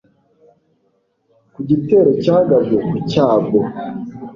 [1.53, 3.59] ku gitero cyagabwe, ku cyago